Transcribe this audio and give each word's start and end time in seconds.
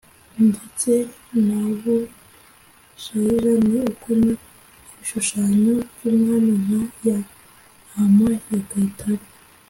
ndetse 0.47 0.91
na 1.47 1.59
bushaija 1.81 3.53
ni 3.67 3.77
uko, 3.89 4.07
ni 4.23 4.31
ibishushanyo 4.91 5.73
by'ubwami 5.93 6.53
nka 6.63 6.81
ya 7.07 7.17
ntama 7.87 8.27
ya 8.53 8.61
kayitare. 8.69 9.25